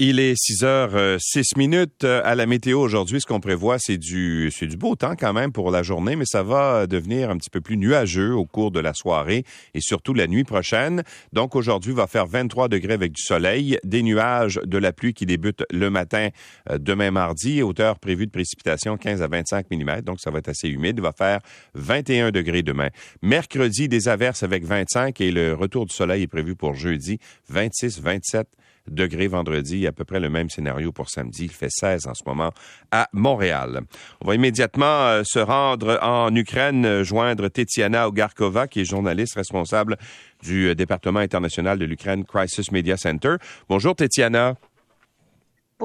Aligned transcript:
Il 0.00 0.18
est 0.18 0.34
6 0.36 0.64
heures 0.64 1.20
6 1.20 1.56
minutes 1.56 2.02
à 2.02 2.34
la 2.34 2.46
météo 2.46 2.80
aujourd'hui. 2.80 3.20
Ce 3.20 3.26
qu'on 3.26 3.38
prévoit, 3.38 3.76
c'est 3.78 3.96
du, 3.96 4.50
c'est 4.50 4.66
du 4.66 4.76
beau 4.76 4.96
temps 4.96 5.14
quand 5.16 5.32
même 5.32 5.52
pour 5.52 5.70
la 5.70 5.84
journée, 5.84 6.16
mais 6.16 6.24
ça 6.26 6.42
va 6.42 6.88
devenir 6.88 7.30
un 7.30 7.36
petit 7.36 7.48
peu 7.48 7.60
plus 7.60 7.76
nuageux 7.76 8.34
au 8.34 8.44
cours 8.44 8.72
de 8.72 8.80
la 8.80 8.92
soirée 8.92 9.44
et 9.72 9.80
surtout 9.80 10.12
la 10.12 10.26
nuit 10.26 10.42
prochaine. 10.42 11.04
Donc 11.32 11.54
aujourd'hui, 11.54 11.92
va 11.92 12.08
faire 12.08 12.26
23 12.26 12.66
degrés 12.66 12.94
avec 12.94 13.12
du 13.12 13.22
soleil, 13.22 13.78
des 13.84 14.02
nuages, 14.02 14.60
de 14.64 14.78
la 14.78 14.92
pluie 14.92 15.14
qui 15.14 15.26
débute 15.26 15.62
le 15.70 15.90
matin 15.90 16.30
euh, 16.70 16.78
demain 16.78 17.12
mardi, 17.12 17.62
hauteur 17.62 18.00
prévue 18.00 18.26
de 18.26 18.32
précipitation 18.32 18.96
15 18.96 19.22
à 19.22 19.28
25 19.28 19.66
mm, 19.70 20.00
donc 20.00 20.18
ça 20.18 20.32
va 20.32 20.40
être 20.40 20.48
assez 20.48 20.68
humide. 20.68 20.98
Va 20.98 21.12
faire 21.12 21.38
21 21.74 22.32
degrés 22.32 22.64
demain. 22.64 22.88
Mercredi, 23.22 23.88
des 23.88 24.08
averses 24.08 24.42
avec 24.42 24.64
25 24.64 25.20
et 25.20 25.30
le 25.30 25.54
retour 25.54 25.86
du 25.86 25.94
soleil 25.94 26.24
est 26.24 26.26
prévu 26.26 26.56
pour 26.56 26.74
jeudi 26.74 27.20
26, 27.48 28.00
27 28.00 28.48
degrés 28.88 29.28
vendredi, 29.28 29.86
à 29.86 29.92
peu 29.92 30.04
près 30.04 30.20
le 30.20 30.28
même 30.28 30.50
scénario 30.50 30.92
pour 30.92 31.10
samedi. 31.10 31.44
Il 31.44 31.52
fait 31.52 31.70
16 31.70 32.06
en 32.06 32.14
ce 32.14 32.22
moment 32.26 32.52
à 32.90 33.08
Montréal. 33.12 33.80
On 34.20 34.28
va 34.28 34.34
immédiatement 34.34 34.84
euh, 34.84 35.22
se 35.24 35.38
rendre 35.38 35.98
en 36.02 36.34
Ukraine, 36.34 37.02
joindre 37.02 37.48
Tetiana 37.48 38.08
Ogarkova, 38.08 38.66
qui 38.66 38.80
est 38.80 38.84
journaliste 38.84 39.34
responsable 39.34 39.96
du 40.42 40.68
euh, 40.68 40.74
département 40.74 41.20
international 41.20 41.78
de 41.78 41.84
l'Ukraine 41.84 42.24
Crisis 42.24 42.70
Media 42.72 42.96
Center. 42.96 43.36
Bonjour 43.68 43.94
Tetiana. 43.94 44.54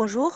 Bonjour. 0.01 0.31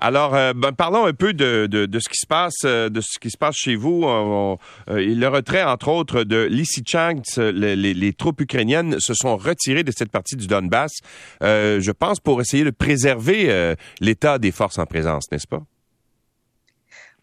Alors, 0.00 0.34
euh, 0.34 0.52
ben, 0.56 0.72
parlons 0.72 1.06
un 1.06 1.12
peu 1.12 1.34
de, 1.34 1.68
ce 1.70 2.08
qui 2.08 2.16
se 2.16 2.26
passe, 2.26 2.64
euh, 2.64 2.88
de 2.88 3.00
ce 3.00 3.20
qui 3.20 3.30
se 3.30 3.38
passe 3.38 3.54
chez 3.54 3.76
vous. 3.76 4.08
Euh, 4.08 4.56
le 4.88 5.28
retrait, 5.28 5.62
entre 5.62 5.86
autres, 5.86 6.24
de 6.24 6.48
Lysychansk, 6.50 7.36
les, 7.36 7.76
les, 7.76 8.12
troupes 8.12 8.40
ukrainiennes 8.40 8.98
se 8.98 9.14
sont 9.14 9.36
retirées 9.36 9.84
de 9.84 9.92
cette 9.96 10.10
partie 10.10 10.34
du 10.34 10.48
Donbass. 10.48 10.94
je 11.40 11.90
pense 11.92 12.18
pour 12.18 12.40
essayer 12.40 12.64
de 12.64 12.70
préserver 12.70 13.76
l'état 14.00 14.40
des 14.40 14.50
forces 14.50 14.78
en 14.78 14.86
présence, 14.86 15.30
n'est-ce 15.30 15.46
pas? 15.46 15.62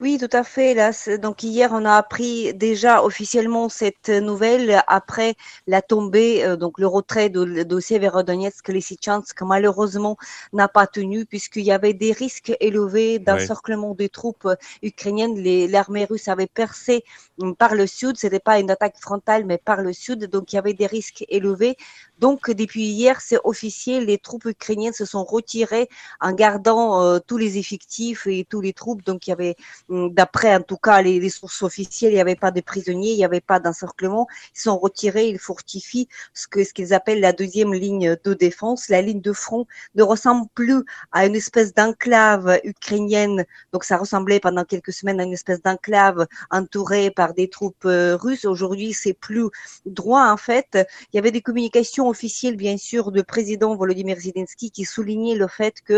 Oui, 0.01 0.17
tout 0.17 0.35
à 0.35 0.43
fait. 0.43 0.73
Là, 0.73 0.89
donc 1.19 1.43
hier, 1.43 1.69
on 1.71 1.85
a 1.85 1.93
appris 1.95 2.55
déjà 2.55 3.03
officiellement 3.03 3.69
cette 3.69 4.09
nouvelle 4.09 4.81
après 4.87 5.35
la 5.67 5.83
tombée, 5.83 6.43
euh, 6.43 6.55
donc 6.55 6.79
le 6.79 6.87
retrait 6.87 7.29
de, 7.29 7.61
de 7.61 7.79
Severodonetsk, 7.79 8.67
Lysychansk, 8.69 9.39
malheureusement 9.43 10.17
n'a 10.53 10.67
pas 10.67 10.87
tenu 10.87 11.27
puisqu'il 11.27 11.65
y 11.65 11.71
avait 11.71 11.93
des 11.93 12.13
risques 12.13 12.51
élevés 12.59 13.19
d'encerclement 13.19 13.93
des 13.93 14.09
troupes 14.09 14.49
ukrainiennes. 14.81 15.39
L'armée 15.69 16.05
russe 16.05 16.27
avait 16.29 16.47
percé 16.47 17.03
hum, 17.39 17.55
par 17.55 17.75
le 17.75 17.85
sud. 17.85 18.17
C'était 18.17 18.39
pas 18.39 18.59
une 18.59 18.71
attaque 18.71 18.97
frontale, 18.99 19.45
mais 19.45 19.59
par 19.59 19.83
le 19.83 19.93
sud. 19.93 20.25
Donc 20.25 20.51
il 20.51 20.55
y 20.55 20.59
avait 20.59 20.73
des 20.73 20.87
risques 20.87 21.25
élevés. 21.29 21.77
Donc 22.21 22.51
depuis 22.51 22.83
hier, 22.83 23.19
c'est 23.19 23.39
officiel. 23.43 24.05
Les 24.05 24.19
troupes 24.19 24.45
ukrainiennes 24.45 24.93
se 24.93 25.05
sont 25.05 25.23
retirées 25.23 25.89
en 26.19 26.33
gardant 26.33 27.03
euh, 27.03 27.17
tous 27.17 27.37
les 27.37 27.57
effectifs 27.57 28.27
et 28.27 28.45
tous 28.47 28.61
les 28.61 28.73
troupes. 28.73 29.03
Donc 29.03 29.25
il 29.25 29.31
y 29.31 29.33
avait 29.33 29.55
d'après 29.89 30.55
en 30.55 30.61
tout 30.61 30.77
cas 30.77 31.01
les, 31.01 31.29
sources 31.31 31.63
officielles, 31.63 32.11
il 32.11 32.15
n'y 32.15 32.21
avait 32.21 32.35
pas 32.35 32.51
de 32.51 32.61
prisonniers, 32.61 33.13
il 33.13 33.17
n'y 33.17 33.25
avait 33.25 33.41
pas 33.41 33.59
d'encerclement. 33.59 34.27
Ils 34.55 34.59
sont 34.59 34.77
retirés, 34.77 35.29
ils 35.29 35.39
fortifient 35.39 36.07
ce 36.35 36.47
que 36.47 36.63
ce 36.63 36.73
qu'ils 36.73 36.93
appellent 36.93 37.21
la 37.21 37.33
deuxième 37.33 37.73
ligne 37.73 38.15
de 38.23 38.33
défense. 38.35 38.87
La 38.89 39.01
ligne 39.01 39.21
de 39.21 39.33
front 39.33 39.65
ne 39.95 40.03
ressemble 40.03 40.45
plus 40.53 40.83
à 41.11 41.25
une 41.25 41.35
espèce 41.35 41.73
d'enclave 41.73 42.59
ukrainienne. 42.63 43.45
Donc 43.73 43.83
ça 43.83 43.97
ressemblait 43.97 44.39
pendant 44.39 44.63
quelques 44.63 44.93
semaines 44.93 45.19
à 45.19 45.23
une 45.23 45.33
espèce 45.33 45.63
d'enclave 45.63 46.27
entourée 46.51 47.09
par 47.09 47.33
des 47.33 47.49
troupes 47.49 47.85
euh, 47.85 48.15
russes. 48.15 48.45
Aujourd'hui, 48.45 48.93
c'est 48.93 49.13
plus 49.13 49.47
droit 49.87 50.27
en 50.27 50.37
fait. 50.37 50.77
Il 51.11 51.15
y 51.15 51.19
avait 51.19 51.31
des 51.31 51.41
communications 51.41 52.10
officielles 52.15 52.57
bien 52.67 52.77
sûr 52.77 53.11
du 53.11 53.23
président 53.23 53.75
Volodymyr 53.75 54.19
Zelensky 54.25 54.67
qui 54.75 54.85
soulignait 54.85 55.37
le 55.43 55.47
fait 55.47 55.75
que 55.89 55.97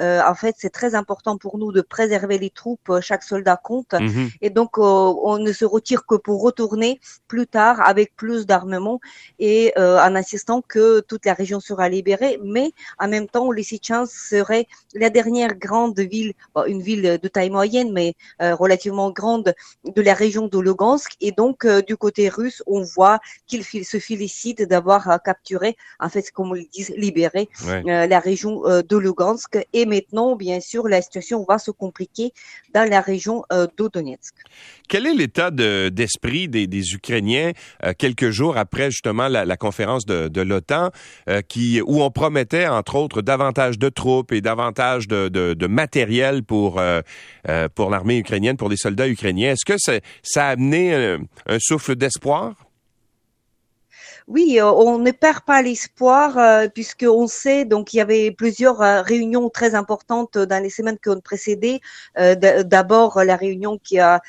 euh, 0.00 0.20
en 0.32 0.36
fait 0.42 0.54
c'est 0.58 0.74
très 0.80 0.94
important 0.94 1.34
pour 1.42 1.54
nous 1.58 1.72
de 1.72 1.82
préserver 1.96 2.38
les 2.38 2.50
troupes 2.50 2.90
chaque 3.00 3.22
soldats 3.22 3.60
comptent. 3.68 3.94
Mhm. 3.94 4.30
Et 4.40 4.50
donc, 4.50 4.78
euh, 4.78 4.82
on 5.30 5.38
ne 5.38 5.52
se 5.52 5.64
retire 5.64 6.06
que 6.06 6.16
pour 6.26 6.42
retourner 6.42 7.00
plus 7.28 7.46
tard 7.46 7.76
avec 7.92 8.14
plus 8.16 8.46
d'armement 8.46 9.00
et 9.38 9.72
euh, 9.78 9.98
en 10.06 10.14
insistant 10.14 10.62
que 10.62 11.00
toute 11.00 11.24
la 11.26 11.34
région 11.34 11.60
sera 11.60 11.88
libérée. 11.88 12.38
Mais 12.42 12.72
en 12.98 13.08
même 13.08 13.28
temps, 13.34 13.50
Lysychansk 13.50 14.12
serait 14.12 14.66
la 14.94 15.10
dernière 15.10 15.54
grande 15.66 15.98
ville, 15.98 16.32
une 16.66 16.82
ville 16.82 17.18
de 17.24 17.28
taille 17.28 17.50
moyenne, 17.50 17.92
mais 17.92 18.14
euh, 18.42 18.54
relativement 18.54 19.10
grande 19.10 19.54
de 19.84 20.02
la 20.02 20.14
région 20.14 20.46
de 20.48 20.58
Lugansk. 20.58 21.12
Et 21.20 21.32
donc, 21.32 21.66
du 21.90 21.96
côté 21.96 22.28
russe, 22.28 22.62
on 22.66 22.82
voit 22.82 23.18
qu'il 23.46 23.64
se 23.64 23.98
félicite 23.98 24.62
d'avoir 24.62 25.02
capturé, 25.22 25.53
en 26.00 26.08
fait, 26.08 26.30
comme 26.30 26.50
on 26.50 26.54
le 26.54 26.64
dit, 26.72 26.86
libéré 26.96 27.48
la 27.84 28.20
région 28.20 28.62
de 28.62 28.96
Lugansk. 28.96 29.58
Et 29.72 29.86
maintenant, 29.86 30.36
bien 30.36 30.60
sûr, 30.60 30.88
la 30.88 31.02
situation 31.02 31.44
va 31.48 31.58
se 31.58 31.70
compliquer 31.70 32.32
dans 32.72 32.88
la 32.88 33.00
région 33.00 33.44
euh, 33.52 33.66
Quel 34.88 35.06
est 35.06 35.14
l'état 35.14 35.50
d'esprit 35.50 36.48
des, 36.48 36.94
Ukrainiens 36.94 37.52
euh, 37.84 37.92
quelques 37.96 38.30
jours 38.30 38.56
après 38.56 38.90
justement 38.90 39.28
la, 39.28 39.56
conférence 39.56 40.04
de, 40.06 40.40
l'OTAN, 40.40 40.90
euh, 41.28 41.40
qui 41.40 41.80
où 41.80 42.02
on 42.02 42.10
promettait 42.10 42.66
entre 42.66 42.96
autres 42.96 43.22
davantage 43.22 43.78
de 43.78 43.88
troupes 43.88 44.32
et 44.32 44.40
davantage 44.40 45.08
de, 45.08 45.66
matériel 45.66 46.42
pour 46.42 46.80
pour 47.74 47.90
l'armée 47.90 48.18
ukrainienne, 48.18 48.56
pour 48.56 48.68
les 48.68 48.76
soldats 48.76 49.08
ukrainiens? 49.08 49.52
Est-ce 49.52 49.64
que 49.64 49.78
ça 49.78 50.46
a 50.46 50.50
amené 50.50 50.94
un 50.94 51.58
souffle 51.58 51.96
d'espoir? 51.96 52.54
Oui, 54.26 54.58
euh, 54.58 54.72
on 54.72 54.98
ne 54.98 55.10
perd 55.10 55.42
pas 55.42 55.60
l'espoir 55.60 56.38
euh, 56.38 56.66
puisque 56.68 57.04
on 57.06 57.26
sait 57.26 57.66
donc 57.66 57.92
il 57.92 57.98
y 57.98 58.00
avait 58.00 58.30
plusieurs 58.30 58.80
euh, 58.80 59.02
réunions 59.02 59.50
très 59.50 59.74
importantes 59.74 60.38
dans 60.38 60.62
les 60.62 60.70
semaines 60.70 60.98
qui 60.98 61.10
ont 61.10 61.20
précédé. 61.20 61.80
D'abord 62.16 63.22
la 63.22 63.36
réunion 63.36 63.78
qui 63.78 63.98
a 63.98 64.20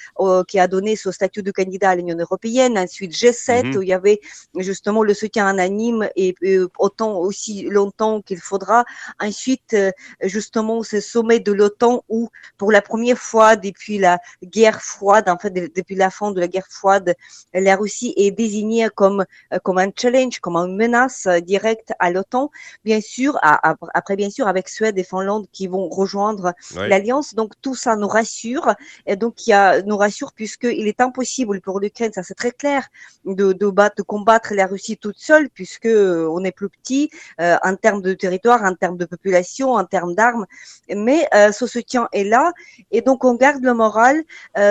qui 0.48 0.60
a 0.60 0.68
donné 0.68 0.96
ce 0.96 1.12
statut 1.12 1.44
de 1.44 1.52
candidat 1.52 1.92
à 1.92 1.96
l'Union 1.96 2.18
européenne, 2.18 2.78
ensuite 2.78 3.14
G7 3.14 3.68
mhm. 3.68 3.78
où 3.78 3.82
il 3.84 3.90
y 3.90 3.94
avait 3.94 4.20
justement 4.58 5.04
le 5.04 5.14
soutien 5.14 5.50
unanime 5.50 6.10
et, 6.16 6.36
autant 6.78 7.18
aussi 7.18 7.64
longtemps 7.64 8.22
qu'il 8.22 8.40
faudra. 8.40 8.84
Ensuite 9.22 9.76
justement 10.22 10.84
ce 10.84 11.00
sommet 11.00 11.40
de 11.40 11.54
l'OTAN 11.54 12.04
où 12.10 12.30
pour 12.58 12.72
la 12.72 12.82
première 12.82 13.18
fois 13.18 13.56
depuis 13.56 13.98
la 13.98 14.20
guerre 14.44 14.82
froide, 14.82 15.30
en 15.30 15.38
fait 15.38 15.52
depuis 15.52 15.96
la 15.96 16.10
fin 16.10 16.32
de 16.32 16.40
la 16.40 16.48
guerre 16.48 16.68
froide, 16.70 17.16
la 17.54 17.76
Russie 17.76 18.14
est 18.18 18.32
désignée 18.32 18.90
comme 18.94 19.26
comme 19.64 19.78
un 19.78 19.85
challenge, 19.96 20.40
comme 20.40 20.56
une 20.56 20.76
menace 20.76 21.26
euh, 21.28 21.40
directe 21.40 21.94
à 22.00 22.12
l'OTAN. 22.12 22.52
Bien 22.84 23.02
sûr, 23.02 23.38
après 23.42 24.16
bien 24.16 24.30
sûr 24.30 24.48
avec 24.48 24.70
Suède 24.70 24.98
et 24.98 25.04
Finlande 25.04 25.48
qui 25.52 25.68
vont 25.68 25.90
rejoindre 25.90 26.54
l'alliance. 26.76 27.36
Donc 27.36 27.54
tout 27.62 27.76
ça 27.76 27.96
nous 27.96 28.08
rassure 28.08 28.74
et 29.06 29.16
donc 29.16 29.48
il 29.48 29.52
y 29.52 29.54
a 29.54 29.82
nous 29.82 29.98
rassure 29.98 30.34
puisqu'il 30.34 30.88
est 30.88 31.02
impossible 31.02 31.62
pour 31.62 31.80
l'Ukraine, 31.80 32.12
ça 32.14 32.24
c'est 32.24 32.36
très 32.36 32.52
clair, 32.52 32.88
de, 33.26 33.54
de, 33.54 33.68
battre, 33.68 33.98
de 33.98 34.02
combattre 34.04 34.54
la 34.54 34.68
Russie 34.68 34.98
toute 34.98 35.18
seule 35.18 35.50
puisque 35.50 35.86
euh, 35.86 36.28
on 36.32 36.44
est 36.44 36.52
plus 36.52 36.70
petit 36.70 37.10
euh, 37.42 37.58
en 37.64 37.76
termes 37.76 38.02
de 38.02 38.14
territoire, 38.14 38.64
en 38.64 38.76
termes 38.76 38.98
de 38.98 39.06
population, 39.06 39.74
en 39.74 39.86
termes 39.86 40.16
d'armes. 40.16 40.46
Mais 40.90 41.28
ce 41.52 41.68
soutien 41.68 42.08
est 42.12 42.24
là 42.24 42.54
et 42.92 43.02
donc 43.02 43.24
on 43.26 43.36
garde 43.36 43.64
le 43.64 43.74
moral. 43.74 44.24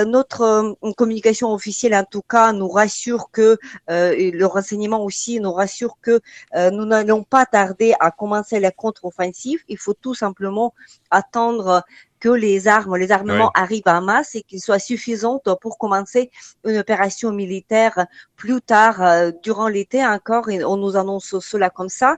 notre 0.07 0.77
communication 0.97 1.53
officielle 1.53 1.95
en 1.95 2.05
tout 2.05 2.23
cas 2.23 2.53
nous 2.53 2.69
rassure 2.69 3.31
que 3.33 3.59
le 3.89 4.45
renseignement 4.45 5.04
aussi 5.05 5.41
nous 5.41 5.53
rassure 5.53 5.99
que 6.01 6.21
euh, 6.55 6.71
nous 6.71 6.85
n'allons 6.85 7.23
pas 7.23 7.47
tarder 7.47 7.95
à 8.01 8.11
commencer 8.11 8.61
la 8.61 8.71
contre-offensive. 8.71 9.61
Il 9.69 9.79
faut 9.79 9.95
tout 9.95 10.15
simplement 10.15 10.75
attendre 11.11 11.85
que 12.25 12.31
les 12.31 12.69
armes, 12.69 12.97
les 12.97 13.13
armements 13.13 13.51
arrivent 13.55 13.83
en 13.99 14.01
masse 14.01 14.35
et 14.35 14.41
qu'ils 14.41 14.63
soient 14.63 14.79
suffisants 14.79 15.43
pour 15.61 15.77
commencer 15.77 16.31
une 16.65 16.79
opération 16.79 17.31
militaire 17.33 18.07
plus 18.35 18.63
tard 18.63 19.03
euh, 19.03 19.31
durant 19.43 19.69
l'été 19.69 20.03
encore. 20.07 20.49
Et 20.49 20.65
on 20.65 20.79
nous 20.79 20.97
annonce 20.97 21.39
cela 21.41 21.69
comme 21.69 21.91
ça. 21.91 22.17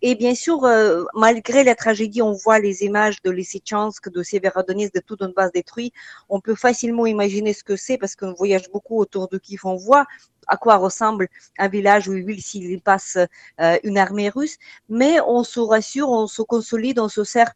Et 0.00 0.14
bien 0.14 0.36
sûr, 0.36 0.64
euh, 0.64 1.02
malgré 1.12 1.64
la 1.64 1.74
tragédie, 1.74 2.22
on 2.22 2.30
voit 2.30 2.60
les 2.60 2.84
images 2.84 3.20
de 3.24 3.32
Lysychansk, 3.32 4.08
de 4.10 4.22
Severodonetsk, 4.22 4.94
de 4.94 5.00
toute 5.00 5.22
une 5.22 5.32
base 5.32 5.50
détruite. 5.50 5.92
On 6.28 6.40
peut 6.40 6.54
facilement 6.54 7.06
imaginer 7.06 7.52
ce 7.52 7.64
que 7.64 7.74
c'est 7.74 7.98
parce 7.98 8.14
qu'on 8.14 8.34
voyage 8.34 8.70
beaucoup 8.70 9.00
autour 9.00 9.26
de 9.26 9.38
Kiev. 9.38 9.62
On 9.64 9.74
voit 9.74 10.06
à 10.46 10.56
quoi 10.56 10.76
ressemble 10.76 11.26
un 11.58 11.66
village 11.66 12.06
ou 12.06 12.12
une 12.12 12.24
ville 12.24 12.42
s'il 12.42 12.80
passe 12.80 13.18
euh, 13.60 13.76
une 13.82 13.98
armée 13.98 14.28
russe. 14.28 14.56
Mais 14.88 15.18
on 15.26 15.42
se 15.42 15.58
rassure, 15.58 16.10
on 16.10 16.28
se 16.28 16.42
consolide, 16.42 17.00
on 17.00 17.08
se 17.08 17.24
sert 17.24 17.52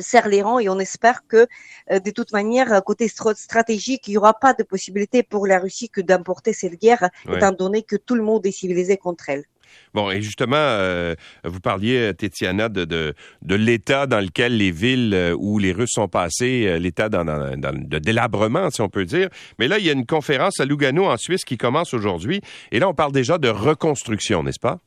serre 0.00 0.28
les 0.28 0.42
rangs 0.42 0.58
et 0.58 0.68
on 0.68 0.78
espère 0.78 1.26
que 1.26 1.46
euh, 1.90 2.00
de 2.00 2.10
toute 2.10 2.32
manière, 2.32 2.82
côté 2.84 3.08
stratégique, 3.08 4.08
il 4.08 4.12
n'y 4.12 4.16
aura 4.16 4.34
pas 4.34 4.54
de 4.54 4.62
possibilité 4.62 5.22
pour 5.22 5.46
la 5.46 5.58
Russie 5.58 5.88
que 5.88 6.00
d'importer 6.00 6.52
cette 6.52 6.80
guerre, 6.80 7.10
étant 7.32 7.52
donné 7.52 7.82
que 7.82 7.96
tout 7.96 8.14
le 8.14 8.22
monde 8.22 8.44
est 8.46 8.52
civilisé 8.52 8.96
contre 8.96 9.28
elle. 9.28 9.44
Bon, 9.92 10.10
et 10.10 10.22
justement, 10.22 10.56
euh, 10.56 11.14
vous 11.44 11.60
parliez, 11.60 12.12
Tétiana, 12.16 12.68
de, 12.68 12.84
de, 12.84 13.14
de 13.42 13.54
l'état 13.54 14.06
dans 14.06 14.20
lequel 14.20 14.56
les 14.56 14.70
villes 14.70 15.34
où 15.38 15.58
les 15.58 15.72
Russes 15.72 15.92
sont 15.94 16.08
passés, 16.08 16.78
l'état 16.78 17.08
dans, 17.08 17.24
dans, 17.24 17.56
de 17.56 17.98
délabrement, 17.98 18.70
si 18.70 18.80
on 18.80 18.88
peut 18.88 19.04
dire. 19.04 19.28
Mais 19.58 19.68
là, 19.68 19.78
il 19.78 19.84
y 19.84 19.90
a 19.90 19.92
une 19.92 20.06
conférence 20.06 20.60
à 20.60 20.64
Lugano, 20.64 21.06
en 21.06 21.16
Suisse, 21.16 21.44
qui 21.44 21.58
commence 21.58 21.94
aujourd'hui. 21.94 22.40
Et 22.72 22.78
là, 22.78 22.88
on 22.88 22.94
parle 22.94 23.12
déjà 23.12 23.38
de 23.38 23.48
reconstruction, 23.48 24.42
n'est-ce 24.42 24.60
pas? 24.60 24.78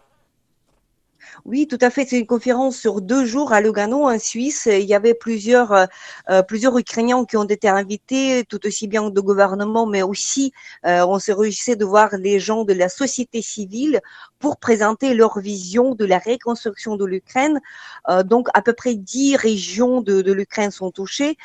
Oui, 1.46 1.68
tout 1.68 1.78
à 1.81 1.90
fait. 1.90 2.06
C'est 2.06 2.20
une 2.20 2.28
conférence 2.28 2.78
sur 2.78 3.02
deux 3.02 3.26
jours 3.26 3.54
à 3.54 3.62
Lugano, 3.62 4.10
en 4.10 4.20
Suisse. 4.20 4.68
Il 4.72 4.86
y 4.86 4.94
avait 4.94 5.14
plusieurs, 5.14 5.72
euh, 5.72 5.86
euh, 6.30 6.44
plusieurs 6.44 6.78
Ukrainiens 6.78 7.26
qui 7.26 7.38
ont 7.38 7.46
été 7.46 7.68
invités, 7.70 8.44
tout 8.48 8.66
aussi 8.66 8.88
bien 8.88 9.10
de 9.10 9.22
gouvernement, 9.22 9.86
mais 9.86 10.02
aussi 10.02 10.52
euh, 10.86 11.06
on 11.08 11.20
se 11.20 11.31
réjouissait 11.31 11.76
de 11.76 11.86
voir 11.86 12.10
les 12.18 12.40
gens 12.40 12.64
de 12.66 12.74
la 12.74 12.90
société 12.90 13.42
civile 13.42 14.02
pour 14.40 14.58
présenter 14.58 15.14
leur 15.14 15.40
vision 15.40 15.96
de 15.96 16.06
la 16.06 16.20
reconstruction 16.20 16.96
de 16.96 17.06
l'Ukraine. 17.06 17.60
donc, 18.25 18.48
à 18.54 18.62
peu 18.62 18.72
près 18.74 18.96
dix 18.96 19.36
régions 19.36 20.02
de, 20.02 20.22
de 20.22 20.32
l'Ukraine 20.32 20.72
sont 20.72 20.92
touchées. 20.92 21.38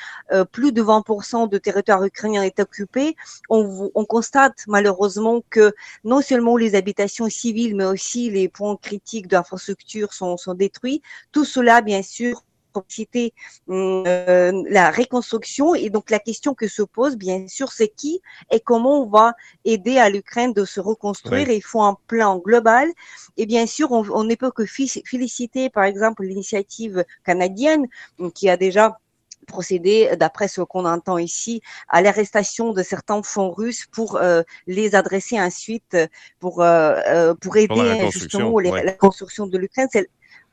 plus 0.52 0.70
de 0.72 0.80
20% 0.80 1.48
de 1.48 1.58
territoire 1.58 2.04
ukrainien 2.04 2.42
est 2.42 2.60
occupé. 2.60 3.16
On, 3.50 3.90
on 3.94 4.04
constate 4.04 4.64
malheureusement 4.68 5.42
que 5.50 5.74
non 6.04 6.20
seulement 6.20 6.56
les 6.56 6.76
habitations 6.76 7.28
civiles, 7.28 7.74
mais 7.74 7.84
aussi 7.84 8.30
les 8.30 8.48
points 8.48 8.76
critiques 8.76 9.26
d'infrastructure 9.74 10.12
sont, 10.12 10.36
sont 10.36 10.54
détruits. 10.54 11.02
Tout 11.32 11.44
cela, 11.44 11.82
bien 11.82 12.02
sûr, 12.02 12.42
citer 12.88 13.32
euh, 13.70 14.64
la 14.68 14.90
reconstruction. 14.90 15.74
Et 15.74 15.90
donc 15.90 16.10
la 16.10 16.18
question 16.18 16.54
que 16.54 16.66
se 16.66 16.82
pose, 16.82 17.16
bien 17.16 17.46
sûr, 17.46 17.70
c'est 17.70 17.88
qui 17.88 18.20
et 18.50 18.60
comment 18.60 19.02
on 19.02 19.08
va 19.08 19.34
aider 19.64 19.98
à 19.98 20.10
l'Ukraine 20.10 20.52
de 20.52 20.64
se 20.64 20.80
reconstruire. 20.80 21.48
il 21.50 21.62
faut 21.62 21.82
un 21.82 21.96
plan 22.08 22.38
global. 22.38 22.88
Et 23.36 23.46
bien 23.46 23.66
sûr, 23.66 23.92
on, 23.92 24.04
on 24.10 24.24
ne 24.24 24.34
peut 24.34 24.50
que 24.50 24.64
féliciter, 24.66 25.70
par 25.70 25.84
exemple, 25.84 26.24
l'initiative 26.24 27.04
canadienne 27.24 27.86
qui 28.34 28.48
a 28.48 28.56
déjà 28.56 28.98
procédé, 29.44 30.10
d'après 30.18 30.48
ce 30.48 30.60
qu'on 30.60 30.84
entend 30.84 31.18
ici, 31.18 31.62
à 31.88 32.02
l'arrestation 32.02 32.72
de 32.72 32.82
certains 32.82 33.22
fonds 33.22 33.52
russes 33.52 33.86
pour 33.90 34.16
euh, 34.16 34.42
les 34.66 34.94
adresser 34.94 35.40
ensuite 35.40 35.96
pour 36.40 36.62
euh, 36.62 36.94
euh 37.06 37.34
pour 37.34 37.56
aider 37.56 38.10
justement 38.10 38.58
la 38.58 38.92
construction 38.92 39.46
de 39.46 39.58
l'Ukraine 39.58 39.88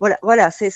voilà, 0.01 0.18
voilà, 0.24 0.50
c'est 0.50 0.69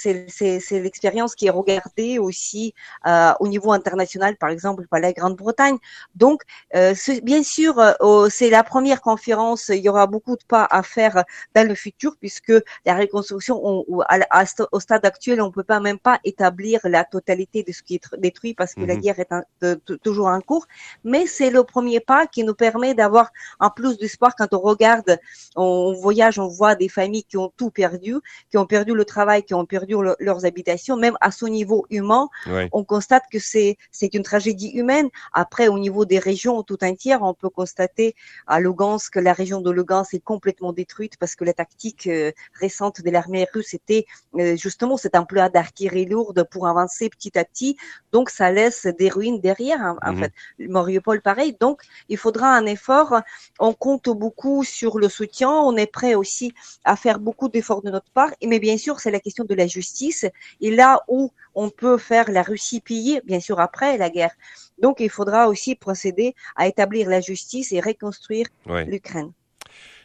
l'expérience 0.72 1.34
qui 1.34 1.48
est 1.48 1.50
regardée 1.50 2.20
aussi 2.20 2.76
euh, 3.08 3.34
au 3.40 3.48
niveau 3.48 3.72
international, 3.72 4.38
par 4.38 4.52
exemple 4.52 4.86
par 4.88 5.00
la 5.00 5.14
Grande-Bretagne. 5.14 5.78
Donc, 6.14 6.44
euh, 6.76 6.94
bien 7.24 7.42
sûr, 7.42 7.80
euh, 7.80 8.30
c'est 8.30 8.52
la 8.52 8.64
première 8.64 9.02
conférence. 9.02 9.70
Il 9.70 9.80
y 9.80 9.90
aura 9.90 10.06
beaucoup 10.06 10.36
de 10.36 10.44
pas 10.48 10.68
à 10.70 10.84
faire 10.84 11.24
dans 11.56 11.68
le 11.68 11.74
futur, 11.74 12.16
puisque 12.20 12.54
la 12.86 12.96
reconstruction, 12.96 13.60
on, 13.64 14.02
à, 14.02 14.44
au 14.72 14.80
stade 14.80 15.04
actuel, 15.04 15.42
on 15.42 15.50
peut 15.50 15.64
pas 15.64 15.80
même 15.80 15.98
pas 15.98 16.20
établir 16.24 16.80
la 16.84 17.04
totalité 17.04 17.64
de 17.64 17.72
ce 17.72 17.82
qui 17.82 17.96
est 17.96 18.16
détruit 18.20 18.54
parce 18.54 18.76
que 18.76 18.82
la 18.82 18.94
mhm. 18.94 19.02
guerre 19.02 19.20
est 19.20 19.98
toujours 20.04 20.28
en 20.28 20.40
cours. 20.40 20.68
Mais 21.04 21.26
c'est 21.26 21.50
le 21.50 21.64
premier 21.64 22.00
pas 22.00 22.28
qui 22.28 22.44
nous 22.44 22.54
permet 22.54 22.94
d'avoir 22.94 23.32
un 23.60 23.72
plus 23.72 23.98
d'espoir 23.98 24.36
quand 24.38 24.54
on 24.54 24.60
regarde, 24.60 25.18
on 25.56 25.94
voyage, 25.94 26.38
on 26.38 26.48
voit 26.48 26.76
des 26.76 26.90
familles 26.90 27.24
qui 27.24 27.38
ont 27.38 27.52
tout 27.58 27.72
perdu, 27.72 28.18
qui 28.52 28.60
ont 28.60 28.68
perdu 28.68 28.94
le 28.94 29.04
travail, 29.04 29.15
qui 29.46 29.54
ont 29.54 29.66
perdu 29.66 29.96
leurs 30.20 30.46
habitations, 30.46 30.98
même 30.98 31.18
à 31.22 31.32
ce 31.32 31.46
niveau 31.46 31.86
humain, 31.90 32.28
on 32.72 32.84
constate 32.84 33.24
que 33.32 33.40
c'est 33.40 33.78
c'est 33.92 34.14
une 34.14 34.24
tragédie 34.24 34.72
humaine. 34.76 35.10
Après, 35.34 35.68
au 35.68 35.80
niveau 35.80 36.06
des 36.06 36.20
régions 36.20 36.64
tout 36.64 36.84
entières, 36.84 37.22
on 37.22 37.34
peut 37.34 37.50
constater 37.50 38.16
à 38.48 38.60
Lugansk 38.60 39.14
que 39.14 39.20
la 39.20 39.34
région 39.34 39.62
de 39.62 39.72
Lugansk 39.72 40.14
est 40.14 40.24
complètement 40.24 40.74
détruite 40.74 41.18
parce 41.18 41.36
que 41.36 41.44
la 41.44 41.54
tactique 41.54 42.08
euh, 42.08 42.32
récente 42.60 43.02
de 43.02 43.10
l'armée 43.10 43.48
russe 43.54 43.74
était 43.74 44.06
euh, 44.36 44.56
justement 44.56 44.98
cet 44.98 45.16
emploi 45.16 45.50
d'artillerie 45.50 46.06
lourde 46.06 46.44
pour 46.52 46.68
avancer 46.68 47.10
petit 47.10 47.38
à 47.38 47.46
petit. 47.46 47.78
Donc, 48.12 48.30
ça 48.30 48.52
laisse 48.52 48.86
des 48.86 49.10
ruines 49.10 49.40
derrière. 49.40 49.82
Hein, 49.82 49.98
en, 50.04 50.14
mhm. 50.14 50.20
fait, 50.20 50.34
Mariupol, 50.60 51.22
pareil. 51.22 51.56
Donc, 51.60 51.82
il 52.10 52.18
faudra 52.18 52.50
un 52.50 52.66
effort. 52.66 53.22
On 53.60 53.74
compte 53.74 54.10
beaucoup 54.10 54.64
sur 54.64 55.00
le 55.00 55.10
soutien. 55.10 55.50
On 55.50 55.76
est 55.78 55.92
prêt 55.92 56.16
aussi 56.16 56.54
à 56.84 56.96
faire 56.96 57.20
beaucoup 57.20 57.50
d'efforts 57.50 57.82
de 57.82 57.92
notre 57.92 58.12
part. 58.12 58.32
Mais 58.44 58.60
bien 58.60 58.78
sûr, 58.78 59.00
c'est 59.06 59.12
la 59.12 59.20
question 59.20 59.46
de 59.46 59.56
la 59.56 59.68
justice. 59.68 60.26
Et 60.62 60.72
là 60.72 61.00
où 61.08 61.32
on 61.54 61.70
peut 61.70 61.98
faire 61.98 62.30
la 62.32 62.42
Russie 62.42 62.82
piller, 62.82 63.22
bien 63.24 63.40
sûr, 63.40 63.60
après 63.60 63.98
la 63.98 64.10
guerre. 64.10 64.36
Donc, 64.82 65.00
il 65.00 65.10
faudra 65.10 65.48
aussi 65.48 65.76
procéder 65.76 66.36
à 66.56 66.68
établir 66.68 67.08
la 67.10 67.22
justice 67.22 67.72
et 67.72 67.80
reconstruire 67.80 68.48
l'Ukraine. 68.88 69.32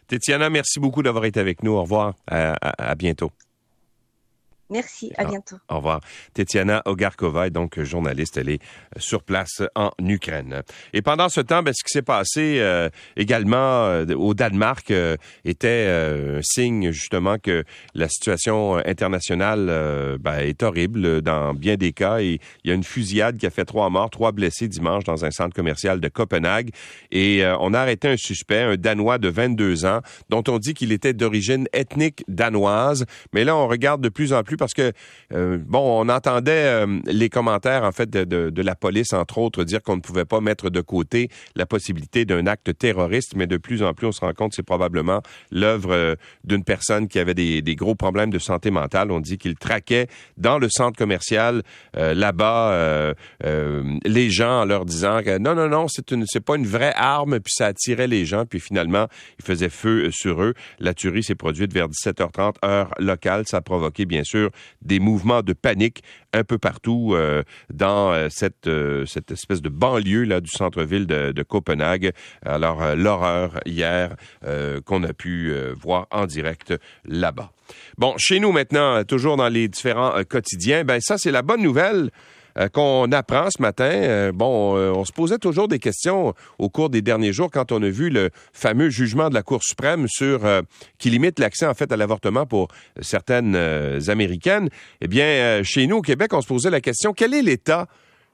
Tetiana, 0.07 0.51
merci 0.51 0.79
beaucoup 0.81 1.03
d'avoir 1.03 1.25
été 1.25 1.41
avec 1.41 1.63
nous. 1.63 1.73
Au 1.73 1.83
revoir. 1.83 2.15
à 2.29 2.95
bientôt. 2.95 3.31
Merci, 4.71 5.11
à 5.17 5.25
bientôt. 5.25 5.57
Au 5.69 5.77
revoir. 5.77 6.01
Tetiana 6.33 6.83
Ogarkova 6.85 7.49
est 7.49 7.51
donc 7.51 7.81
journaliste, 7.83 8.37
elle 8.37 8.49
est 8.49 8.63
euh, 8.97 9.01
sur 9.01 9.25
place 9.25 9.63
en 9.75 9.91
Ukraine. 9.99 10.63
Et 10.93 11.03
pendant 11.03 11.29
ce 11.29 11.41
temps, 11.41 11.65
ben, 11.65 11.75
ce 11.75 11.83
qui 11.83 11.91
s'est 11.91 12.03
passé 12.03 12.59
euh, 12.61 12.89
également 13.17 13.57
euh, 13.57 14.07
au 14.15 14.33
Danemark 14.33 14.93
était 15.45 15.89
un 15.89 16.41
signe 16.43 16.93
justement 16.93 17.37
que 17.39 17.65
la 17.95 18.09
situation 18.09 18.77
internationale 18.77 20.19
ben, 20.21 20.39
est 20.39 20.63
horrible 20.63 21.21
dans 21.21 21.53
bien 21.55 21.77
des 21.77 21.93
cas. 21.93 22.21
Et 22.21 22.41
il 22.65 22.69
y 22.69 22.73
a 22.73 22.75
une 22.75 22.85
fusillade 22.85 23.39
qui 23.39 23.47
a 23.47 23.51
fait 23.51 23.65
trois 23.65 23.91
morts, 23.91 24.11
trois 24.11 24.33
blessés 24.33 24.69
dimanche 24.69 25.05
dans 25.05 25.25
un 25.25 25.31
centre 25.31 25.55
commercial 25.55 26.01
de 26.01 26.09
Copenhague. 26.09 26.71
Et 27.11 27.45
on 27.61 27.75
a 27.75 27.81
arrêté 27.81 28.09
un 28.09 28.17
suspect, 28.17 28.63
un 28.63 28.77
Danois 28.77 29.19
de 29.19 29.29
22 29.29 29.85
ans, 29.85 30.01
dont 30.29 30.45
on 30.49 30.59
dit 30.59 30.75
qu'il 30.75 30.93
était 30.93 31.13
d'origine 31.13 31.67
ethnique 31.73 32.25
danoise. 32.29 33.07
Mais 33.33 33.45
là, 33.45 33.57
on 33.57 33.67
regarde 33.67 34.01
de 34.01 34.09
plus 34.09 34.33
en 34.33 34.43
plus 34.43 34.57
parce 34.61 34.75
que, 34.75 34.93
euh, 35.33 35.59
bon, 35.59 36.03
on 36.03 36.09
entendait 36.09 36.67
euh, 36.67 37.01
les 37.07 37.29
commentaires, 37.29 37.83
en 37.83 37.93
fait, 37.93 38.09
de, 38.11 38.63
la 38.63 38.75
police, 38.75 39.13
entre 39.15 39.39
autres, 39.39 39.65
dire 39.65 39.83
qu'on 39.83 39.97
ne 39.97 40.03
pouvait 40.03 40.27
pas 40.27 40.41
mettre 40.41 40.69
de 40.71 40.81
côté 40.83 41.31
la 41.57 41.65
possibilité 41.65 42.27
d'un 42.27 42.47
acte 42.47 42.77
terroriste, 42.77 43.35
mais 43.35 43.47
de 43.47 43.57
plus 43.57 43.83
en 43.83 43.95
plus, 43.95 44.07
on 44.07 44.13
se 44.13 44.21
rend 44.21 44.35
compte 44.35 44.51
que 44.51 44.57
c'est 44.57 44.63
probablement 44.63 45.23
l'œuvre 45.51 45.93
euh, 45.93 46.15
d'une 46.45 46.63
personne 46.63 47.09
qui 47.09 47.19
avait 47.19 47.35
des, 47.35 47.63
gros 47.75 47.95
problèmes 47.95 48.31
de 48.31 48.39
santé 48.39 48.71
mentale. 48.71 49.11
On 49.11 49.21
dit 49.21 49.39
qu'il 49.39 49.55
traquait 49.55 50.09
dans 50.37 50.59
le 50.59 50.69
centre 50.69 50.99
commercial 50.99 51.63
là-bas 51.95 53.15
les 54.05 54.31
gens 54.31 54.63
en 54.63 54.65
leur 54.67 54.85
disant 54.85 55.23
que 55.23 55.39
non, 55.39 55.55
non, 55.55 55.69
non, 55.69 55.87
c'est 55.89 56.11
une, 56.11 56.25
c'est 56.27 56.45
pas 56.45 56.57
une 56.57 56.67
vraie 56.67 56.93
arme, 56.97 57.41
puis 57.41 57.55
ça 57.57 57.67
attirait 57.67 58.09
les 58.09 58.27
gens, 58.27 58.45
puis 58.45 58.61
finalement, 58.61 59.07
il 59.39 59.45
faisait 59.45 59.71
feu 59.71 60.11
sur 60.11 60.43
eux. 60.43 60.53
La 60.79 60.93
tuerie 60.93 61.23
s'est 61.23 61.35
produite 61.35 61.73
vers 61.73 61.89
17h30 61.89 62.57
heure 62.65 62.93
locale. 62.99 63.45
Ça 63.47 63.59
a 63.59 63.61
provoqué, 63.61 64.05
bien 64.05 64.25
des 64.83 65.01
mouvements 65.01 65.43
de 65.43 65.53
panique 65.53 66.03
un 66.33 66.45
peu 66.45 66.59
partout 66.59 67.13
euh, 67.15 67.43
dans 67.73 68.13
euh, 68.13 68.29
cette, 68.31 68.67
euh, 68.67 69.05
cette 69.07 69.31
espèce 69.31 69.63
de 69.63 69.69
banlieue 69.69 70.25
là 70.25 70.41
du 70.41 70.51
centre-ville 70.51 71.07
de, 71.07 71.33
de, 71.33 71.43
Copenhague. 71.43 72.13
Alors 72.45 72.95
l'horreur 72.95 73.59
hier 73.67 74.15
qu'on 74.85 75.03
a 75.03 75.13
pu 75.13 75.53
voir 75.81 76.07
en 76.11 76.27
direct 76.27 76.75
là-bas. 77.05 77.51
Bon, 77.99 78.15
chez 78.19 78.39
nous 78.39 78.53
maintenant, 78.53 79.03
toujours 79.05 79.37
dans 79.37 79.49
les 79.49 79.69
différents 79.69 80.23
quotidiens, 80.29 80.85
ben 80.85 81.01
ça 81.01 81.19
c'est 81.19 81.31
la 81.31 81.43
bonne 81.43 81.63
nouvelle. 81.63 82.11
Euh, 82.61 82.69
qu'on 82.69 83.11
apprend 83.13 83.49
ce 83.51 83.63
matin. 83.63 83.91
Euh, 83.91 84.33
bon, 84.33 84.77
euh, 84.77 84.93
on 84.95 85.05
se 85.05 85.13
posait 85.13 85.39
toujours 85.39 85.67
des 85.67 85.79
questions 85.79 86.35
au 86.59 86.69
cours 86.69 86.91
des 86.91 87.01
derniers 87.01 87.33
jours 87.33 87.51
quand 87.51 87.73
on 87.73 87.83
a 87.83 87.89
vu 87.89 88.11
le 88.11 88.31
fameux 88.53 88.91
jugement 88.91 89.31
de 89.31 89.35
la 89.35 89.43
Cour 89.43 89.63
suprême 89.63 90.07
sur 90.09 90.41
qui 90.99 91.11
limite 91.11 91.39
l'accès 91.39 91.67
en 91.67 91.75
fait 91.75 91.91
à 91.93 91.97
l'avortement 91.97 92.47
pour 92.47 92.69
certaines 93.01 93.57
américaines. 94.09 94.69
Eh 95.01 95.09
bien, 95.09 95.63
chez 95.63 95.87
nous 95.87 95.97
au 95.97 96.03
Québec, 96.03 96.33
on 96.33 96.41
se 96.41 96.47
posait 96.47 96.71
la 96.71 96.81
question 96.81 97.13
quel 97.13 97.35
est 97.35 97.43
l'état 97.43 97.87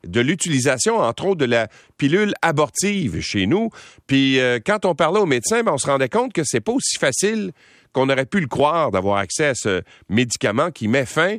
de 0.06 0.20
l'utilisation, 0.20 0.98
entre 0.98 1.26
autres, 1.26 1.40
de 1.40 1.46
la 1.46 1.68
pilule 1.96 2.34
abortive 2.42 3.20
chez 3.20 3.46
nous? 3.46 3.70
Puis 4.06 4.38
quand 4.64 4.84
on 4.84 4.94
parlait 4.94 5.20
aux 5.20 5.26
médecins, 5.26 5.62
ben, 5.62 5.72
on 5.72 5.78
se 5.78 5.86
rendait 5.86 6.08
compte 6.08 6.32
que 6.32 6.42
c'est 6.44 6.60
pas 6.60 6.72
aussi 6.72 6.96
facile 6.98 7.52
qu'on 7.92 8.08
aurait 8.08 8.26
pu 8.26 8.40
le 8.40 8.48
croire 8.48 8.90
d'avoir 8.90 9.18
accès 9.18 9.46
à 9.46 9.54
ce 9.54 9.82
médicament 10.08 10.70
qui 10.70 10.88
met 10.88 11.06
fin 11.06 11.36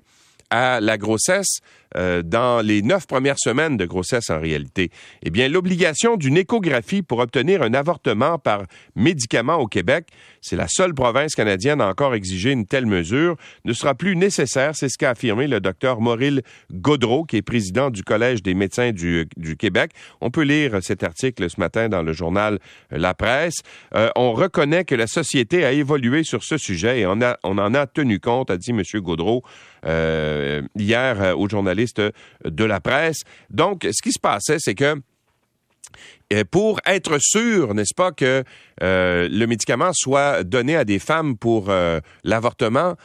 à 0.49 0.79
la 0.79 0.97
grossesse 0.97 1.59
euh, 1.95 2.21
dans 2.21 2.61
les 2.61 2.81
neuf 2.81 3.07
premières 3.07 3.39
semaines 3.39 3.77
de 3.77 3.85
grossesse 3.85 4.29
en 4.29 4.39
réalité. 4.39 4.91
Eh 5.23 5.29
bien, 5.29 5.47
l'obligation 5.47 6.17
d'une 6.17 6.37
échographie 6.37 7.01
pour 7.01 7.19
obtenir 7.19 7.61
un 7.61 7.73
avortement 7.73 8.37
par 8.37 8.63
médicament 8.95 9.55
au 9.55 9.67
Québec, 9.67 10.07
c'est 10.41 10.57
la 10.57 10.67
seule 10.67 10.93
province 10.93 11.33
canadienne 11.33 11.79
à 11.79 11.87
encore 11.87 12.13
exiger 12.13 12.51
une 12.51 12.65
telle 12.65 12.85
mesure, 12.85 13.37
ne 13.63 13.71
sera 13.71 13.95
plus 13.95 14.15
nécessaire. 14.15 14.71
C'est 14.75 14.89
ce 14.89 14.97
qu'a 14.97 15.11
affirmé 15.11 15.47
le 15.47 15.61
docteur 15.61 16.01
Mauril 16.01 16.41
Gaudreau, 16.73 17.23
qui 17.23 17.37
est 17.37 17.41
président 17.41 17.89
du 17.89 18.03
Collège 18.03 18.43
des 18.43 18.53
médecins 18.53 18.91
du, 18.91 19.27
Québec. 19.57 19.91
On 20.19 20.29
peut 20.29 20.43
lire 20.43 20.79
cet 20.81 21.03
article 21.03 21.49
ce 21.49 21.59
matin 21.59 21.87
dans 21.87 22.03
le 22.03 22.11
journal 22.11 22.59
La 22.91 23.13
Presse. 23.13 23.55
Euh, 23.95 24.09
on 24.15 24.33
reconnaît 24.33 24.83
que 24.83 24.95
la 24.95 25.07
société 25.07 25.63
a 25.63 25.71
évolué 25.71 26.23
sur 26.23 26.43
ce 26.43 26.57
sujet 26.57 26.99
et 26.99 27.05
on, 27.05 27.21
en 27.43 27.73
a 27.73 27.87
tenu 27.87 28.19
compte, 28.19 28.51
a 28.51 28.57
dit 28.57 28.71
M. 28.71 28.81
Gaudreau 28.95 29.43
euh, 29.85 30.61
hier 30.75 31.37
au 31.37 31.47
journal 31.47 31.76
de 31.85 32.63
la 32.63 32.79
presse. 32.79 33.21
Donc, 33.49 33.83
ce 33.83 34.01
qui 34.01 34.11
se 34.11 34.19
passait, 34.19 34.57
c'est 34.59 34.75
que 34.75 34.95
euh, 36.33 36.43
pour 36.49 36.79
être 36.85 37.17
sûr, 37.19 37.73
n'est-ce 37.73 37.93
pas, 37.95 38.11
que 38.11 38.43
euh, 38.83 39.29
le 39.31 39.47
médicament 39.47 39.91
soit 39.93 40.43
donné 40.43 40.75
à 40.75 40.83
des 40.83 40.99
femmes 40.99 41.37
pour 41.37 41.69
euh, 41.69 41.99
l'avortement, 42.23 42.95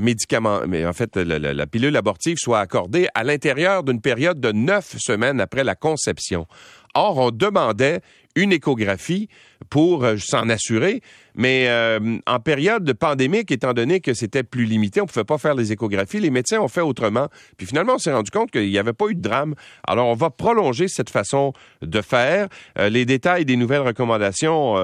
médicament, 0.00 0.62
mais 0.66 0.86
en 0.86 0.94
fait, 0.94 1.14
la, 1.14 1.66
pilule 1.66 1.94
abortive 1.94 2.38
soit 2.38 2.58
accordée 2.60 3.06
à 3.14 3.22
l'intérieur 3.22 3.84
d'une 3.84 4.00
période 4.00 4.40
de 4.40 4.50
neuf 4.50 4.96
semaines 4.96 5.42
après 5.42 5.62
la 5.62 5.74
conception. 5.74 6.46
Or, 6.94 7.18
on 7.18 7.30
demandait 7.30 8.00
une 8.36 8.52
échographie 8.52 9.28
pour 9.70 10.04
euh, 10.04 10.16
s'en 10.18 10.48
assurer. 10.48 11.00
Mais 11.36 11.66
euh, 11.66 12.18
en 12.26 12.38
période 12.38 12.84
de 12.84 12.92
pandémique, 12.92 13.50
étant 13.50 13.72
donné 13.72 14.00
que 14.00 14.14
c'était 14.14 14.44
plus 14.44 14.64
limité, 14.64 15.00
on 15.00 15.04
ne 15.04 15.08
pouvait 15.08 15.24
pas 15.24 15.38
faire 15.38 15.54
les 15.54 15.72
échographies, 15.72 16.20
les 16.20 16.30
médecins 16.30 16.60
ont 16.60 16.68
fait 16.68 16.80
autrement. 16.80 17.28
Puis 17.56 17.66
finalement, 17.66 17.94
on 17.94 17.98
s'est 17.98 18.12
rendu 18.12 18.30
compte 18.30 18.52
qu'il 18.52 18.68
n'y 18.68 18.78
avait 18.78 18.92
pas 18.92 19.06
eu 19.08 19.16
de 19.16 19.20
drame. 19.20 19.54
Alors, 19.84 20.06
on 20.06 20.14
va 20.14 20.30
prolonger 20.30 20.86
cette 20.86 21.10
façon 21.10 21.52
de 21.82 22.00
faire. 22.00 22.48
Euh, 22.78 22.88
les 22.88 23.04
détails 23.04 23.44
des 23.44 23.56
nouvelles 23.56 23.80
recommandations 23.80 24.74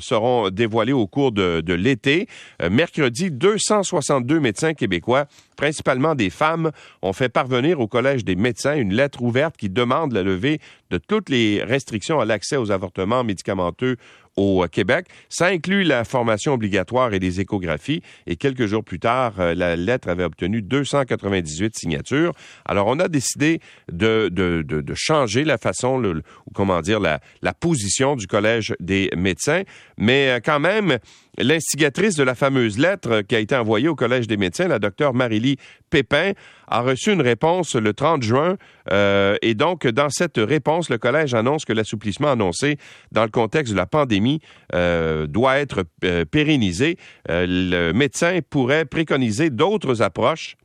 seront 0.00 0.48
dévoilés 0.50 0.92
au 0.92 1.06
cours 1.06 1.32
de, 1.32 1.60
de 1.60 1.74
l'été. 1.74 2.28
mercredi, 2.70 3.30
262 3.30 4.40
médecins 4.40 4.74
québécois 4.74 5.26
principalement 5.56 6.14
des 6.14 6.30
femmes, 6.30 6.70
ont 7.02 7.12
fait 7.12 7.28
parvenir 7.28 7.80
au 7.80 7.86
Collège 7.86 8.24
des 8.24 8.34
médecins 8.34 8.76
une 8.76 8.94
lettre 8.94 9.20
ouverte 9.20 9.58
qui 9.58 9.68
demande 9.68 10.12
la 10.12 10.22
levée 10.22 10.58
de 10.90 10.96
toutes 10.96 11.28
les 11.28 11.62
restrictions 11.62 12.18
à 12.18 12.24
l'accès 12.24 12.56
aux 12.56 12.70
avortements 12.70 12.89
médicamenteux 13.24 13.96
au 14.36 14.64
Québec. 14.70 15.06
Ça 15.28 15.46
inclut 15.46 15.82
la 15.82 16.04
formation 16.04 16.54
obligatoire 16.54 17.12
et 17.12 17.18
des 17.18 17.40
échographies. 17.40 18.02
Et 18.26 18.36
quelques 18.36 18.66
jours 18.66 18.84
plus 18.84 18.98
tard, 18.98 19.34
euh, 19.38 19.54
la 19.54 19.76
lettre 19.76 20.08
avait 20.08 20.24
obtenu 20.24 20.62
298 20.62 21.76
signatures. 21.76 22.32
Alors, 22.64 22.86
on 22.86 22.98
a 23.00 23.08
décidé 23.08 23.60
de, 23.92 24.28
de, 24.30 24.62
de, 24.62 24.94
changer 24.94 25.44
la 25.44 25.58
façon, 25.58 26.02
ou 26.02 26.50
comment 26.54 26.80
dire, 26.80 27.00
la, 27.00 27.20
la 27.42 27.52
position 27.52 28.16
du 28.16 28.26
Collège 28.26 28.74
des 28.80 29.10
médecins. 29.16 29.62
Mais 29.98 30.30
euh, 30.30 30.40
quand 30.42 30.60
même, 30.60 30.98
L'instigatrice 31.38 32.16
de 32.16 32.22
la 32.22 32.34
fameuse 32.34 32.76
lettre 32.76 33.22
qui 33.22 33.36
a 33.36 33.38
été 33.38 33.54
envoyée 33.54 33.88
au 33.88 33.94
Collège 33.94 34.26
des 34.26 34.36
médecins, 34.36 34.68
la 34.68 34.78
docteure 34.78 35.14
Marie-Lie 35.14 35.56
Pépin, 35.88 36.32
a 36.70 36.80
reçu 36.80 37.12
une 37.12 37.20
réponse 37.20 37.74
le 37.74 37.92
30 37.92 38.22
juin. 38.22 38.56
Euh, 38.90 39.36
et 39.42 39.54
donc, 39.54 39.86
dans 39.86 40.08
cette 40.08 40.38
réponse, 40.38 40.88
le 40.88 40.98
Collège 40.98 41.34
annonce 41.34 41.64
que 41.64 41.72
l'assouplissement 41.72 42.30
annoncé 42.30 42.78
dans 43.12 43.24
le 43.24 43.30
contexte 43.30 43.72
de 43.72 43.76
la 43.76 43.86
pandémie 43.86 44.40
euh, 44.74 45.26
doit 45.26 45.58
être 45.58 45.84
euh, 46.04 46.24
pérennisé. 46.24 46.96
le 47.28 47.92
médecin 47.92 48.38
pourrait 48.48 48.84
préconiser 48.84 49.50
d'autres 49.50 50.00
approches 50.00 50.56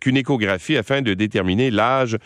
qu'une 0.00 0.16
échographie 0.16 0.76
afin 0.76 1.02
de 1.02 1.14
déterminer 1.14 1.70
l'âge 1.70 2.18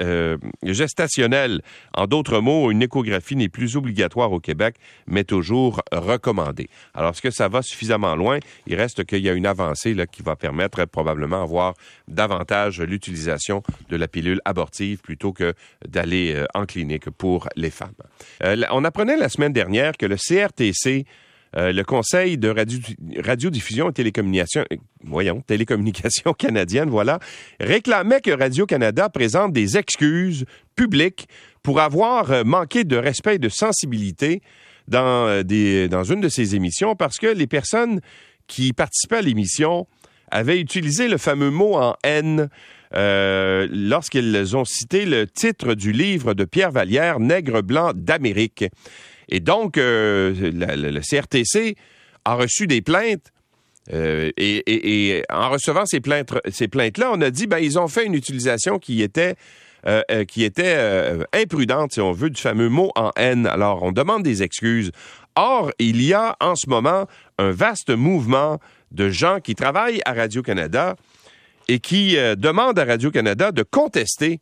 euh, 0.00 0.36
gestationnel. 0.62 1.62
En 1.94 2.06
d'autres 2.06 2.40
mots, 2.40 2.70
une 2.70 2.82
échographie 2.82 3.36
n'est 3.36 3.48
plus 3.48 3.76
obligatoire 3.76 4.32
au 4.32 4.40
Québec, 4.40 4.76
mais 5.06 5.24
toujours 5.24 5.82
recommandée. 5.92 6.68
Alors, 6.94 7.10
est-ce 7.10 7.22
que 7.22 7.30
ça 7.30 7.48
va 7.48 7.62
suffisamment 7.62 8.14
loin? 8.14 8.38
Il 8.66 8.74
reste 8.74 9.04
qu'il 9.04 9.20
y 9.20 9.28
a 9.28 9.32
une 9.32 9.46
avancée 9.46 9.96
qui 10.10 10.22
va 10.22 10.36
permettre 10.36 10.84
probablement 10.84 11.42
avoir 11.42 11.74
davantage 12.08 12.80
l'utilisation 12.80 13.62
de 13.88 13.96
la 13.96 14.08
pilule 14.08 14.40
abortive 14.44 15.00
plutôt 15.00 15.32
que 15.32 15.54
d'aller 15.86 16.34
euh, 16.34 16.46
en 16.54 16.66
clinique 16.66 17.10
pour 17.10 17.48
les 17.56 17.70
femmes. 17.70 17.90
on 18.70 18.84
apprenait 18.84 19.16
la 19.16 19.28
semaine 19.28 19.52
dernière 19.52 19.96
que 19.96 20.06
le 20.06 20.16
CRTC 20.16 21.06
euh, 21.56 21.72
le 21.72 21.82
Conseil 21.82 22.38
de 22.38 22.54
radiodiffusion 23.24 23.90
et 23.90 23.92
télécommunication, 23.92 24.64
euh, 24.72 24.76
voyons, 25.04 25.40
télécommunication 25.40 26.32
canadienne, 26.38 26.90
voilà, 26.90 27.18
réclamait 27.58 28.20
que 28.20 28.30
Radio-Canada 28.30 29.08
présente 29.08 29.52
des 29.52 29.76
excuses 29.76 30.44
publiques 30.76 31.28
pour 31.62 31.80
avoir 31.80 32.30
euh, 32.30 32.44
manqué 32.44 32.84
de 32.84 32.96
respect 32.96 33.36
et 33.36 33.38
de 33.38 33.48
sensibilité 33.48 34.42
dans, 34.88 35.42
une 35.44 36.20
de 36.20 36.28
ses 36.28 36.56
émissions 36.56 36.96
parce 36.96 37.18
que 37.18 37.28
les 37.28 37.46
personnes 37.46 38.00
qui 38.48 38.72
participaient 38.72 39.18
à 39.18 39.22
l'émission 39.22 39.86
avaient 40.30 40.60
utilisé 40.60 41.08
le 41.08 41.18
fameux 41.18 41.50
mot 41.50 41.74
en 41.74 41.94
haine 42.02 42.48
euh, 42.94 43.68
lorsqu'ils 43.70 44.56
ont 44.56 44.64
cité 44.64 45.06
le 45.06 45.26
titre 45.26 45.74
du 45.74 45.92
livre 45.92 46.34
de 46.34 46.44
Pierre 46.44 46.72
Vallière, 46.72 47.20
Nègre 47.20 47.62
blanc 47.62 47.92
d'Amérique. 47.94 48.64
Et 49.30 49.40
donc, 49.40 49.78
euh, 49.78 50.34
le 50.52 51.00
CRTC 51.00 51.76
a 52.24 52.34
reçu 52.34 52.66
des 52.66 52.82
plaintes. 52.82 53.32
Euh, 53.92 54.30
et, 54.36 55.22
en 55.30 55.50
recevant 55.50 55.86
ces 55.86 56.00
plaintes, 56.00 56.32
ces 56.50 56.68
plaintes-là, 56.68 57.10
on 57.12 57.20
a 57.20 57.30
dit, 57.30 57.46
ben, 57.46 57.58
ils 57.58 57.78
ont 57.78 57.88
fait 57.88 58.04
une 58.04 58.14
utilisation 58.14 58.78
qui 58.78 59.02
était 59.02 59.34
euh, 59.86 60.24
qui 60.26 60.44
était 60.44 60.76
imprudente, 61.32 61.94
si 61.94 62.02
on 62.02 62.12
veut, 62.12 62.28
du 62.28 62.40
fameux 62.40 62.68
mot 62.68 62.90
en 62.96 63.12
haine. 63.16 63.46
Alors, 63.46 63.82
on 63.82 63.92
demande 63.92 64.22
des 64.22 64.42
excuses. 64.42 64.90
Or, 65.36 65.72
il 65.78 66.02
y 66.02 66.12
a 66.12 66.36
en 66.40 66.54
ce 66.54 66.68
moment 66.68 67.06
un 67.38 67.50
vaste 67.50 67.88
mouvement 67.88 68.60
de 68.90 69.08
gens 69.08 69.40
qui 69.40 69.54
travaillent 69.54 70.02
à 70.04 70.12
Radio-Canada 70.12 70.96
et 71.68 71.78
qui 71.78 72.16
demandent 72.36 72.78
à 72.78 72.84
Radio-Canada 72.84 73.52
de 73.52 73.62
contester 73.62 74.40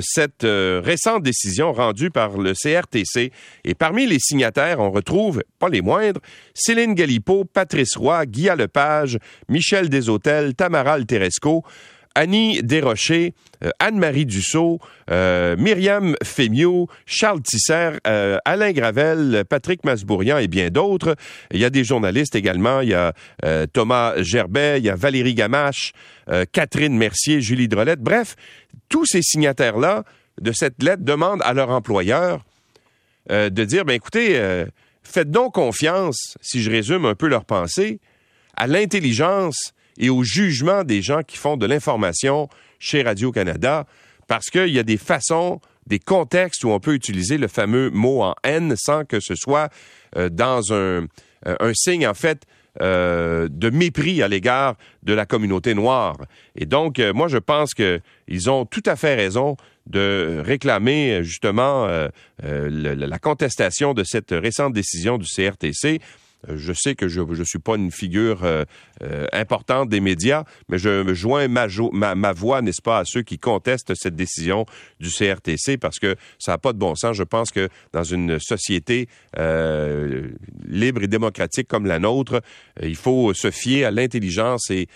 cette 0.00 0.44
euh, 0.44 0.80
récente 0.84 1.22
décision 1.22 1.72
rendue 1.72 2.10
par 2.10 2.38
le 2.38 2.52
CRTC. 2.54 3.32
Et 3.64 3.74
parmi 3.74 4.06
les 4.06 4.18
signataires, 4.18 4.80
on 4.80 4.90
retrouve, 4.90 5.42
pas 5.58 5.68
les 5.68 5.82
moindres, 5.82 6.20
Céline 6.54 6.94
Galipo, 6.94 7.44
Patrice 7.44 7.96
Roy, 7.96 8.26
Guy 8.26 8.48
Lepage, 8.56 9.18
Michel 9.48 9.88
Deshôtels, 9.88 10.54
Tamara 10.54 11.00
Teresco, 11.02 11.64
Annie 12.14 12.62
Desrochers, 12.62 13.34
euh, 13.62 13.70
Anne-Marie 13.78 14.26
Dussault, 14.26 14.80
euh, 15.10 15.56
Myriam 15.56 16.16
Fémiot, 16.24 16.88
Charles 17.06 17.42
Tisser, 17.42 17.90
euh, 18.06 18.38
Alain 18.44 18.72
Gravel, 18.72 19.44
Patrick 19.48 19.84
Masbourian 19.84 20.38
et 20.38 20.48
bien 20.48 20.70
d'autres. 20.70 21.14
Il 21.52 21.60
y 21.60 21.64
a 21.64 21.70
des 21.70 21.84
journalistes 21.84 22.34
également. 22.34 22.80
Il 22.80 22.90
y 22.90 22.94
a 22.94 23.12
Thomas 23.72 24.20
Gerbet, 24.22 24.78
il 24.78 24.84
y 24.84 24.90
a 24.90 24.96
Valérie 24.96 25.34
Gamache, 25.34 25.92
Catherine 26.52 26.96
Mercier, 26.96 27.40
Julie 27.40 27.68
Drolette. 27.68 28.00
Bref, 28.00 28.36
tous 28.88 29.06
ces 29.06 29.22
signataires-là 29.22 30.04
de 30.40 30.52
cette 30.52 30.82
lettre 30.82 31.02
demandent 31.04 31.42
à 31.42 31.52
leur 31.52 31.70
employeur 31.70 32.44
de 33.28 33.64
dire, 33.64 33.84
ben 33.84 33.94
écoutez, 33.94 34.64
faites 35.02 35.30
donc 35.30 35.54
confiance, 35.54 36.36
si 36.40 36.62
je 36.62 36.70
résume 36.70 37.04
un 37.04 37.14
peu 37.14 37.28
leur 37.28 37.44
pensée, 37.44 38.00
à 38.56 38.66
l'intelligence 38.66 39.72
et 40.00 40.10
au 40.10 40.24
jugement 40.24 40.82
des 40.82 41.02
gens 41.02 41.22
qui 41.22 41.36
font 41.36 41.56
de 41.56 41.66
l'information 41.66 42.48
chez 42.80 43.02
Radio-Canada, 43.02 43.86
parce 44.26 44.46
qu'il 44.46 44.70
y 44.70 44.78
a 44.78 44.82
des 44.82 44.96
façons, 44.96 45.60
des 45.86 45.98
contextes 45.98 46.64
où 46.64 46.70
on 46.70 46.80
peut 46.80 46.94
utiliser 46.94 47.36
le 47.36 47.48
fameux 47.48 47.90
mot 47.90 48.22
en 48.22 48.34
haine 48.42 48.74
sans 48.76 49.04
que 49.04 49.20
ce 49.20 49.34
soit 49.34 49.68
euh, 50.16 50.30
dans 50.30 50.72
un, 50.72 51.06
euh, 51.46 51.56
un, 51.60 51.74
signe, 51.74 52.06
en 52.06 52.14
fait, 52.14 52.44
euh, 52.80 53.48
de 53.50 53.68
mépris 53.68 54.22
à 54.22 54.28
l'égard 54.28 54.76
de 55.02 55.12
la 55.12 55.26
communauté 55.26 55.74
noire. 55.74 56.16
Et 56.56 56.64
donc, 56.64 56.98
moi, 57.14 57.28
je 57.28 57.38
pense 57.38 57.74
qu'ils 57.74 58.50
ont 58.50 58.64
tout 58.64 58.82
à 58.86 58.96
fait 58.96 59.14
raison 59.14 59.56
de 59.86 60.40
réclamer 60.44 61.24
justement 61.24 61.88
la 62.42 63.18
contestation 63.18 63.92
de 63.92 64.04
cette 64.04 64.30
récente 64.30 64.72
décision 64.72 65.18
du 65.18 65.26
CRTC 65.26 66.00
je 66.48 66.72
sais 66.72 66.94
que 66.94 67.08
je 67.08 67.20
ne 67.20 67.44
suis 67.44 67.58
pas 67.58 67.76
une 67.76 67.90
figure 67.90 68.44
euh, 68.44 68.64
euh, 69.02 69.26
importante 69.32 69.88
des 69.88 70.00
médias, 70.00 70.44
mais 70.68 70.78
je 70.78 71.12
joins 71.14 71.48
ma, 71.48 72.14
ma, 72.14 72.32
voix, 72.32 72.62
n'est-ce 72.62 72.82
pas, 72.82 72.98
à 73.00 73.04
ceux 73.04 73.22
qui 73.22 73.38
contestent 73.38 73.94
cette 73.94 74.16
décision 74.16 74.66
du 75.00 75.10
CRTC 75.10 75.76
parce 75.76 75.98
que 75.98 76.16
ça 76.38 76.52
n'a 76.52 76.58
pas 76.58 76.72
de 76.72 76.78
bon 76.78 76.94
sens. 76.94 77.16
Je 77.16 77.22
pense 77.22 77.50
que 77.50 77.68
dans 77.92 78.04
une 78.04 78.38
société 78.38 79.08
libre 80.66 81.02
et 81.02 81.08
démocratique 81.08 81.68
comme 81.68 81.86
la 81.86 81.98
nôtre, 81.98 82.42
il 82.82 82.96
faut 82.96 83.34
se 83.34 83.50
fier 83.50 83.84
à 83.84 83.90
l'intelligence 83.90 84.70
et 84.70 84.88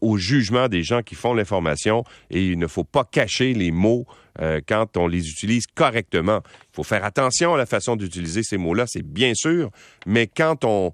au 0.00 0.16
jugement 0.16 0.68
des 0.68 0.82
gens 0.82 1.02
qui 1.02 1.14
font 1.14 1.34
l'information 1.34 2.04
et 2.30 2.46
il 2.46 2.58
ne 2.58 2.66
faut 2.66 2.84
pas 2.84 3.04
cacher 3.04 3.54
les 3.54 3.72
mots 3.72 4.06
euh, 4.40 4.60
quand 4.66 4.96
on 4.96 5.06
les 5.06 5.30
utilise 5.30 5.66
correctement. 5.66 6.40
Il 6.44 6.76
faut 6.76 6.82
faire 6.82 7.04
attention 7.04 7.54
à 7.54 7.58
la 7.58 7.66
façon 7.66 7.96
d'utiliser 7.96 8.42
ces 8.42 8.56
mots-là, 8.56 8.84
c'est 8.86 9.02
bien 9.02 9.32
sûr, 9.34 9.70
mais 10.06 10.26
quand 10.26 10.64
on, 10.64 10.92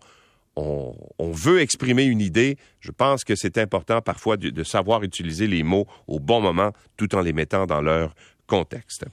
on, 0.56 1.30
veut 1.30 1.60
exprimer 1.60 2.04
une 2.04 2.20
idée, 2.20 2.56
je 2.80 2.90
pense 2.90 3.24
que 3.24 3.34
c'est 3.36 3.58
important 3.58 4.00
parfois 4.00 4.36
de, 4.36 4.64
savoir 4.64 5.02
utiliser 5.02 5.46
les 5.46 5.62
mots 5.62 5.86
au 6.06 6.18
bon 6.18 6.40
moment 6.40 6.72
tout 6.96 7.14
en 7.14 7.20
les 7.20 7.32
mettant 7.32 7.66
dans 7.66 7.80
leur 7.80 8.14
contexte. 8.46 9.04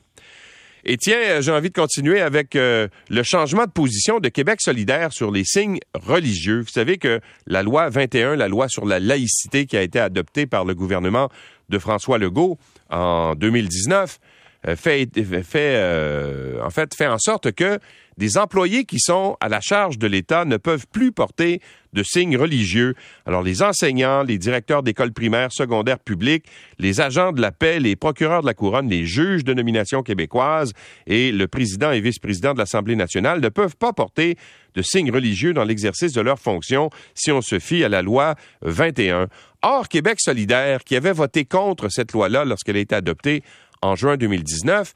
Et 0.88 0.98
tiens, 0.98 1.42
j'ai 1.42 1.52
envie 1.52 1.70
de 1.70 1.74
continuer 1.74 2.22
avec 2.22 2.56
euh, 2.56 2.88
le 3.10 3.24
changement 3.24 3.66
de 3.66 3.72
position 3.72 4.20
de 4.20 4.30
Québec 4.30 4.62
solidaire 4.62 5.12
sur 5.12 5.32
les 5.32 5.44
signes 5.44 5.80
religieux. 5.96 6.62
Vous 6.62 6.72
savez 6.72 6.98
que 6.98 7.22
la 7.48 7.64
loi 7.64 7.90
21, 7.90 8.36
la 8.36 8.48
loi 8.48 8.68
sur 8.70 8.86
la 8.86 9.00
laïcité 9.00 9.66
qui 9.66 9.78
a 9.78 9.82
été 9.82 10.00
adoptée 10.00 10.46
par 10.46 10.64
le 10.64 10.76
gouvernement 10.76 11.30
de 11.70 11.80
François 11.80 12.20
Legault 12.20 12.60
en 12.96 13.36
2019 13.36 14.20
euh, 14.68 14.76
fait, 14.76 15.10
euh, 15.18 16.60
en 16.64 16.70
fait 16.70 16.96
fait 16.96 17.08
en 17.08 17.20
sorte 17.20 17.52
que 17.52 17.80
des 18.18 18.38
employés 18.38 18.86
qui 18.86 19.00
sont 19.00 19.38
à 19.42 19.50
la 19.50 19.60
charge 19.62 19.98
de 20.00 20.08
l'État 20.08 20.46
ne 20.46 20.58
peuvent 20.58 20.88
plus 20.88 21.12
porter 21.12 21.62
de 21.94 22.02
signes 22.02 22.38
religieux. 22.38 22.96
Alors 23.26 23.44
les 23.44 23.62
enseignants, 23.62 24.24
les 24.24 24.38
directeurs 24.38 24.84
d'écoles 24.84 25.12
primaires, 25.12 25.52
secondaires 25.52 26.00
publiques, 26.00 26.46
les 26.80 27.02
agents 27.02 27.32
de 27.32 27.42
la 27.42 27.52
paix, 27.52 27.80
les 27.80 27.96
procureurs 27.96 28.42
de 28.42 28.48
la 28.48 28.54
couronne, 28.54 28.90
les 28.90 29.06
juges 29.06 29.44
de 29.44 29.54
nomination 29.54 30.02
québécoise 30.02 30.72
et 31.08 31.32
le 31.32 31.48
président 31.48 31.92
et 31.92 32.00
vice-président 32.00 32.54
de 32.54 32.60
l'Assemblée 32.60 32.96
nationale 32.96 33.42
ne 33.42 33.50
peuvent 33.50 33.76
pas 33.76 33.94
porter 33.94 34.38
de 34.76 34.82
signes 34.82 35.12
religieux 35.12 35.54
dans 35.54 35.64
l'exercice 35.64 36.14
de 36.14 36.22
leurs 36.22 36.40
fonctions 36.40 36.90
si 37.14 37.32
on 37.32 37.42
se 37.42 37.60
fie 37.60 37.84
à 37.84 37.90
la 37.90 38.02
loi 38.02 38.36
21. 38.62 39.28
Or, 39.68 39.90
Québec 39.90 40.20
solidaire, 40.20 40.84
qui 40.84 40.96
avait 40.96 41.12
voté 41.12 41.44
contre 41.44 41.90
cette 41.90 42.12
loi-là 42.12 42.46
lorsqu'elle 42.46 42.76
a 42.76 42.82
été 42.82 42.94
adoptée 42.94 43.42
en 43.82 43.96
juin 43.96 44.16
2019, 44.16 44.94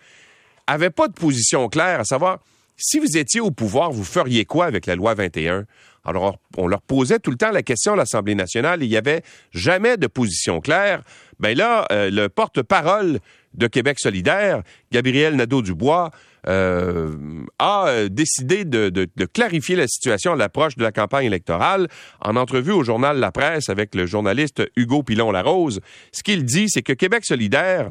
avait 0.67 0.91
pas 0.91 1.07
de 1.07 1.13
position 1.13 1.67
claire, 1.69 2.01
à 2.01 2.03
savoir 2.03 2.37
si 2.77 2.99
vous 2.99 3.17
étiez 3.17 3.41
au 3.41 3.49
pouvoir, 3.49 3.91
vous 3.91 4.03
feriez 4.03 4.45
quoi 4.45 4.65
avec 4.65 4.85
la 4.85 4.95
loi 4.95 5.15
21? 5.15 5.65
Alors, 6.05 6.37
on 6.55 6.67
leur 6.67 6.83
posait 6.83 7.17
tout 7.17 7.31
le 7.31 7.37
temps 7.37 7.49
la 7.49 7.63
question 7.63 7.93
à 7.93 7.95
l'Assemblée 7.95 8.35
nationale 8.35 8.83
il 8.83 8.89
n'y 8.89 8.95
avait 8.95 9.23
jamais 9.51 9.97
de 9.97 10.05
position 10.05 10.61
claire. 10.61 11.01
Ben 11.39 11.57
là, 11.57 11.87
euh, 11.91 12.11
le 12.11 12.29
porte-parole 12.29 13.21
de 13.55 13.65
Québec 13.65 13.99
solidaire, 13.99 14.61
Gabriel 14.91 15.35
Nadeau-Dubois, 15.35 16.11
euh, 16.47 17.11
a 17.59 17.87
euh, 17.87 18.09
décidé 18.09 18.65
de, 18.65 19.07
clarifier 19.33 19.75
la 19.75 19.87
situation 19.87 20.33
à 20.33 20.35
l'approche 20.35 20.75
de 20.75 20.83
la 20.83 20.91
campagne 20.91 21.25
électorale. 21.25 21.87
En 22.21 22.35
entrevue 22.35 22.71
au 22.71 22.83
journal 22.83 23.17
La 23.19 23.31
Presse 23.31 23.69
avec 23.69 23.95
le 23.95 24.05
journaliste 24.05 24.63
Hugo 24.75 25.03
Pilon-Larose, 25.03 25.81
ce 26.11 26.23
qu'il 26.23 26.45
dit, 26.45 26.69
c'est 26.69 26.81
que 26.81 26.93
Québec 26.93 27.25
solidaire, 27.25 27.89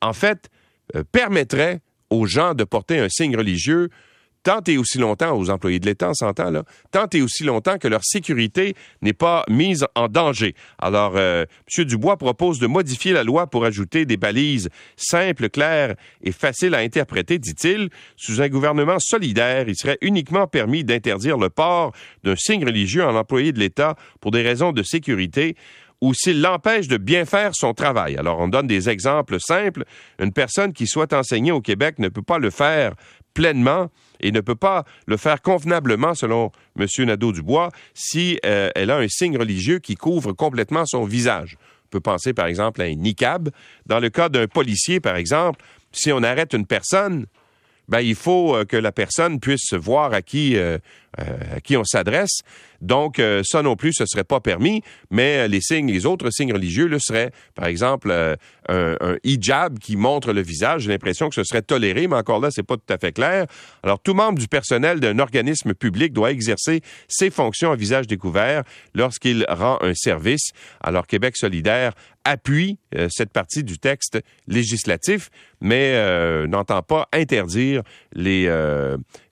en 0.00 0.12
fait, 0.12 0.48
permettrait 1.12 1.80
aux 2.10 2.26
gens 2.26 2.54
de 2.54 2.64
porter 2.64 2.98
un 2.98 3.08
signe 3.08 3.36
religieux 3.36 3.90
tant 4.42 4.60
et 4.66 4.78
aussi 4.78 4.98
longtemps, 4.98 5.36
aux 5.36 5.50
employés 5.50 5.78
de 5.78 5.86
l'État, 5.86 6.10
on 6.10 6.14
s'entend 6.14 6.50
là, 6.50 6.62
tant 6.90 7.06
et 7.12 7.22
aussi 7.22 7.44
longtemps 7.44 7.78
que 7.78 7.88
leur 7.88 8.04
sécurité 8.04 8.74
n'est 9.02 9.12
pas 9.12 9.44
mise 9.48 9.86
en 9.94 10.08
danger. 10.08 10.54
Alors, 10.78 11.12
euh, 11.16 11.44
M. 11.76 11.84
Dubois 11.84 12.16
propose 12.16 12.58
de 12.58 12.66
modifier 12.66 13.12
la 13.12 13.24
loi 13.24 13.46
pour 13.46 13.64
ajouter 13.64 14.04
des 14.04 14.16
balises 14.16 14.68
simples, 14.96 15.48
claires 15.48 15.94
et 16.22 16.32
faciles 16.32 16.74
à 16.74 16.78
interpréter, 16.78 17.38
dit-il. 17.38 17.90
Sous 18.16 18.40
un 18.40 18.48
gouvernement 18.48 18.98
solidaire, 18.98 19.68
il 19.68 19.76
serait 19.76 19.98
uniquement 20.00 20.46
permis 20.46 20.84
d'interdire 20.84 21.38
le 21.38 21.50
port 21.50 21.92
d'un 22.24 22.36
signe 22.36 22.64
religieux 22.64 23.04
en 23.04 23.14
employé 23.16 23.52
de 23.52 23.58
l'État 23.58 23.96
pour 24.20 24.30
des 24.30 24.42
raisons 24.42 24.72
de 24.72 24.82
sécurité 24.82 25.56
ou 26.00 26.14
s'il 26.14 26.40
l'empêche 26.40 26.88
de 26.88 26.96
bien 26.96 27.24
faire 27.24 27.50
son 27.54 27.74
travail. 27.74 28.16
Alors, 28.16 28.38
on 28.38 28.48
donne 28.48 28.66
des 28.66 28.88
exemples 28.88 29.38
simples. 29.40 29.84
Une 30.18 30.32
personne 30.32 30.72
qui 30.72 30.86
souhaite 30.86 31.12
enseigner 31.12 31.52
au 31.52 31.60
Québec 31.60 31.98
ne 31.98 32.08
peut 32.08 32.22
pas 32.22 32.38
le 32.38 32.50
faire 32.50 32.94
pleinement 33.34 33.90
et 34.20 34.32
ne 34.32 34.40
peut 34.40 34.54
pas 34.56 34.84
le 35.06 35.16
faire 35.16 35.42
convenablement, 35.42 36.14
selon 36.14 36.50
M. 36.78 36.86
Nadeau-Dubois, 36.98 37.70
si 37.94 38.38
euh, 38.44 38.70
elle 38.74 38.90
a 38.90 38.96
un 38.96 39.08
signe 39.08 39.36
religieux 39.36 39.78
qui 39.78 39.94
couvre 39.94 40.32
complètement 40.32 40.84
son 40.86 41.04
visage. 41.04 41.56
On 41.86 41.88
peut 41.90 42.00
penser, 42.00 42.32
par 42.32 42.46
exemple, 42.46 42.82
à 42.82 42.84
un 42.84 42.94
niqab. 42.94 43.50
Dans 43.86 44.00
le 44.00 44.10
cas 44.10 44.28
d'un 44.28 44.46
policier, 44.46 45.00
par 45.00 45.16
exemple, 45.16 45.64
si 45.92 46.12
on 46.12 46.22
arrête 46.22 46.52
une 46.52 46.66
personne, 46.66 47.26
ben, 47.88 48.00
il 48.00 48.14
faut 48.14 48.54
euh, 48.54 48.64
que 48.64 48.76
la 48.76 48.92
personne 48.92 49.40
puisse 49.40 49.72
voir 49.72 50.12
à 50.12 50.20
qui, 50.20 50.56
euh, 50.56 50.78
à 51.16 51.60
qui 51.60 51.76
on 51.76 51.84
s'adresse. 51.84 52.40
Donc, 52.80 53.20
ça 53.42 53.62
non 53.62 53.74
plus, 53.74 53.92
ce 53.92 54.04
serait 54.06 54.24
pas 54.24 54.40
permis, 54.40 54.82
mais 55.10 55.48
les 55.48 55.60
signes, 55.60 55.90
les 55.90 56.06
autres 56.06 56.30
signes 56.30 56.52
religieux 56.52 56.86
le 56.86 56.98
seraient. 56.98 57.32
Par 57.54 57.66
exemple, 57.66 58.12
un, 58.12 58.96
un, 59.00 59.16
hijab 59.24 59.78
qui 59.78 59.96
montre 59.96 60.32
le 60.32 60.42
visage, 60.42 60.82
j'ai 60.82 60.90
l'impression 60.90 61.28
que 61.28 61.34
ce 61.34 61.42
serait 61.42 61.62
toléré, 61.62 62.06
mais 62.06 62.16
encore 62.16 62.40
là, 62.40 62.50
c'est 62.50 62.62
pas 62.62 62.76
tout 62.76 62.92
à 62.92 62.98
fait 62.98 63.12
clair. 63.12 63.46
Alors, 63.82 63.98
tout 63.98 64.14
membre 64.14 64.38
du 64.38 64.46
personnel 64.46 65.00
d'un 65.00 65.18
organisme 65.18 65.74
public 65.74 66.12
doit 66.12 66.30
exercer 66.30 66.82
ses 67.08 67.30
fonctions 67.30 67.72
à 67.72 67.76
visage 67.76 68.06
découvert 68.06 68.62
lorsqu'il 68.94 69.44
rend 69.48 69.78
un 69.80 69.94
service. 69.94 70.50
Alors, 70.80 71.06
Québec 71.06 71.36
solidaire 71.36 71.92
appuie 72.24 72.78
cette 73.08 73.32
partie 73.32 73.64
du 73.64 73.78
texte 73.78 74.20
législatif, 74.46 75.30
mais 75.60 76.46
n'entend 76.46 76.82
pas 76.82 77.08
interdire 77.12 77.82
les, 78.12 78.48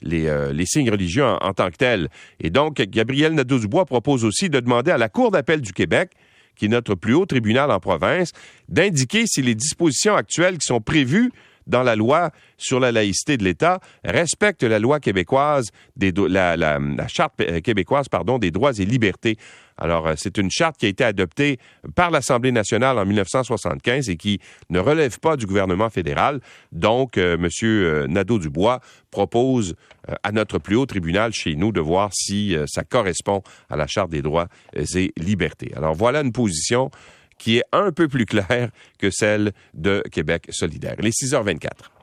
les, 0.06 0.52
les, 0.52 0.66
signes 0.66 0.90
religieux 0.90 1.24
en, 1.24 1.52
tant 1.52 1.70
que 1.70 2.08
et 2.40 2.50
donc, 2.50 2.76
Gabriel 2.76 3.34
Nadeau-Dubois 3.34 3.84
propose 3.84 4.24
aussi 4.24 4.48
de 4.48 4.60
demander 4.60 4.90
à 4.90 4.98
la 4.98 5.08
Cour 5.08 5.30
d'appel 5.30 5.60
du 5.60 5.72
Québec 5.72 6.10
qui 6.56 6.64
est 6.64 6.68
notre 6.68 6.94
plus 6.94 7.14
haut 7.14 7.26
tribunal 7.26 7.70
en 7.70 7.78
province, 7.78 8.32
d'indiquer 8.68 9.26
si 9.26 9.42
les 9.42 9.54
dispositions 9.54 10.16
actuelles 10.16 10.58
qui 10.58 10.66
sont 10.66 10.80
prévues 10.80 11.30
dans 11.66 11.82
la 11.82 11.96
loi 11.96 12.30
sur 12.56 12.80
la 12.80 12.92
laïcité 12.92 13.36
de 13.36 13.44
l'État 13.44 13.80
respectent 14.04 14.62
la 14.62 14.78
loi 14.78 15.00
québécoise, 15.00 15.70
des, 15.96 16.12
la, 16.12 16.78
charte 17.08 17.34
québécoise 17.62 18.08
pardon, 18.08 18.38
des 18.38 18.50
droits 18.50 18.72
et 18.78 18.84
libertés. 18.84 19.36
Alors, 19.78 20.06
euh, 20.06 20.14
c'est 20.16 20.38
une 20.38 20.50
charte 20.50 20.78
qui 20.78 20.86
a 20.86 20.88
été 20.88 21.04
adoptée 21.04 21.58
par 21.94 22.10
l'Assemblée 22.10 22.52
nationale 22.52 22.98
en 22.98 23.04
1975 23.04 24.08
et 24.08 24.16
qui 24.16 24.40
ne 24.70 24.78
relève 24.78 25.18
pas 25.18 25.36
du 25.36 25.46
gouvernement 25.46 25.90
fédéral. 25.90 26.40
Donc, 26.72 27.18
euh, 27.18 27.34
M. 27.34 27.48
Euh, 27.62 28.06
Nadeau-Dubois 28.06 28.80
propose 29.10 29.74
à 30.22 30.32
notre 30.32 30.58
plus 30.58 30.76
haut 30.76 30.86
tribunal 30.86 31.32
chez 31.32 31.56
nous 31.56 31.72
de 31.72 31.80
voir 31.80 32.10
si 32.12 32.54
ça 32.66 32.84
correspond 32.84 33.42
à 33.68 33.76
la 33.76 33.86
charte 33.86 34.10
des 34.10 34.22
droits 34.22 34.46
et 34.74 35.12
libertés. 35.16 35.72
Alors, 35.74 35.94
voilà 35.94 36.20
une 36.20 36.32
position 36.32 36.90
qui 37.38 37.58
est 37.58 37.64
un 37.72 37.92
peu 37.92 38.08
plus 38.08 38.26
claire 38.26 38.70
que 38.98 39.10
celle 39.10 39.52
de 39.74 40.02
Québec 40.10 40.48
solidaire. 40.50 40.96
Les 40.98 41.10
6h24. 41.10 41.95